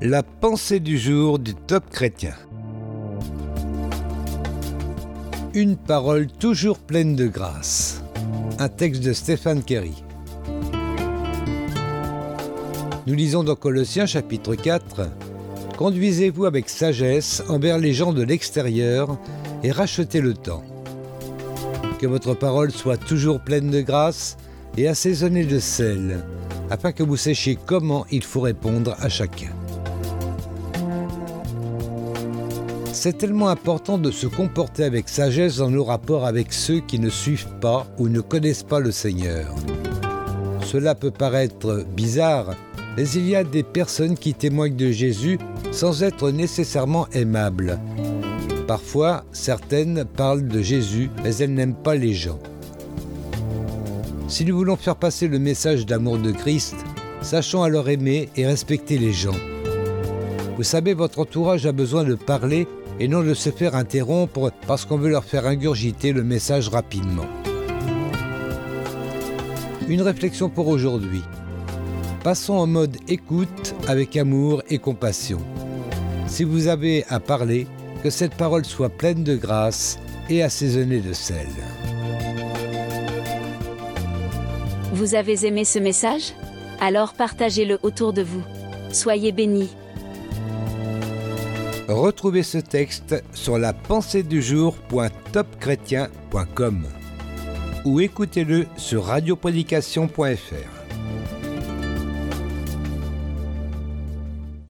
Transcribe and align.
La 0.00 0.22
pensée 0.22 0.78
du 0.78 0.96
jour 0.96 1.40
du 1.40 1.56
top 1.56 1.90
chrétien. 1.90 2.34
Une 5.54 5.76
parole 5.76 6.28
toujours 6.28 6.78
pleine 6.78 7.16
de 7.16 7.26
grâce. 7.26 8.00
Un 8.60 8.68
texte 8.68 9.02
de 9.02 9.12
Stéphane 9.12 9.64
Kerry. 9.64 10.04
Nous 13.08 13.14
lisons 13.14 13.42
dans 13.42 13.56
Colossiens 13.56 14.06
chapitre 14.06 14.54
4 14.54 15.08
Conduisez-vous 15.76 16.44
avec 16.44 16.68
sagesse 16.68 17.42
envers 17.48 17.78
les 17.78 17.92
gens 17.92 18.12
de 18.12 18.22
l'extérieur 18.22 19.18
et 19.64 19.72
rachetez 19.72 20.20
le 20.20 20.34
temps. 20.34 20.62
Que 21.98 22.06
votre 22.06 22.34
parole 22.34 22.70
soit 22.70 22.98
toujours 22.98 23.40
pleine 23.40 23.72
de 23.72 23.80
grâce 23.80 24.36
et 24.76 24.86
assaisonnée 24.86 25.44
de 25.44 25.58
sel, 25.58 26.24
afin 26.70 26.92
que 26.92 27.02
vous 27.02 27.16
sachiez 27.16 27.58
comment 27.66 28.06
il 28.12 28.22
faut 28.22 28.42
répondre 28.42 28.94
à 29.00 29.08
chacun. 29.08 29.57
C'est 33.00 33.16
tellement 33.16 33.48
important 33.48 33.96
de 33.96 34.10
se 34.10 34.26
comporter 34.26 34.82
avec 34.82 35.08
sagesse 35.08 35.58
dans 35.58 35.70
nos 35.70 35.84
rapports 35.84 36.26
avec 36.26 36.52
ceux 36.52 36.80
qui 36.80 36.98
ne 36.98 37.10
suivent 37.10 37.46
pas 37.60 37.86
ou 37.96 38.08
ne 38.08 38.20
connaissent 38.20 38.64
pas 38.64 38.80
le 38.80 38.90
Seigneur. 38.90 39.54
Cela 40.64 40.96
peut 40.96 41.12
paraître 41.12 41.86
bizarre, 41.94 42.56
mais 42.96 43.08
il 43.10 43.28
y 43.28 43.36
a 43.36 43.44
des 43.44 43.62
personnes 43.62 44.18
qui 44.18 44.34
témoignent 44.34 44.74
de 44.74 44.90
Jésus 44.90 45.38
sans 45.70 46.02
être 46.02 46.32
nécessairement 46.32 47.06
aimables. 47.12 47.78
Parfois, 48.66 49.22
certaines 49.30 50.04
parlent 50.04 50.48
de 50.48 50.60
Jésus, 50.60 51.08
mais 51.22 51.36
elles 51.36 51.54
n'aiment 51.54 51.80
pas 51.80 51.94
les 51.94 52.14
gens. 52.14 52.40
Si 54.26 54.44
nous 54.44 54.56
voulons 54.56 54.74
faire 54.74 54.96
passer 54.96 55.28
le 55.28 55.38
message 55.38 55.86
d'amour 55.86 56.18
de 56.18 56.32
Christ, 56.32 56.74
sachons 57.22 57.62
alors 57.62 57.88
aimer 57.90 58.28
et 58.34 58.44
respecter 58.44 58.98
les 58.98 59.12
gens. 59.12 59.38
Vous 60.58 60.64
savez, 60.64 60.92
votre 60.92 61.20
entourage 61.20 61.66
a 61.66 61.72
besoin 61.72 62.02
de 62.02 62.16
parler 62.16 62.66
et 62.98 63.06
non 63.06 63.22
de 63.22 63.32
se 63.32 63.50
faire 63.50 63.76
interrompre 63.76 64.50
parce 64.66 64.84
qu'on 64.84 64.98
veut 64.98 65.08
leur 65.08 65.24
faire 65.24 65.46
ingurgiter 65.46 66.12
le 66.12 66.24
message 66.24 66.68
rapidement. 66.68 67.26
Une 69.86 70.02
réflexion 70.02 70.48
pour 70.48 70.66
aujourd'hui. 70.66 71.22
Passons 72.24 72.54
en 72.54 72.66
mode 72.66 72.96
écoute 73.06 73.76
avec 73.86 74.16
amour 74.16 74.64
et 74.68 74.78
compassion. 74.78 75.38
Si 76.26 76.42
vous 76.42 76.66
avez 76.66 77.04
à 77.08 77.20
parler, 77.20 77.68
que 78.02 78.10
cette 78.10 78.34
parole 78.34 78.64
soit 78.64 78.90
pleine 78.90 79.22
de 79.22 79.36
grâce 79.36 80.00
et 80.28 80.42
assaisonnée 80.42 81.00
de 81.00 81.12
sel. 81.12 81.46
Vous 84.92 85.14
avez 85.14 85.46
aimé 85.46 85.64
ce 85.64 85.78
message? 85.78 86.32
Alors 86.80 87.14
partagez-le 87.14 87.78
autour 87.84 88.12
de 88.12 88.22
vous. 88.22 88.42
Soyez 88.90 89.30
bénis. 89.30 89.70
Retrouvez 91.88 92.42
ce 92.42 92.58
texte 92.58 93.24
sur 93.32 93.58
la 93.58 93.72
pensée 93.72 94.22
du 94.22 94.42
jour.topchrétien.com 94.42 96.84
ou 97.86 98.00
écoutez-le 98.00 98.66
sur 98.76 99.04
radioprédication.fr. 99.04 100.77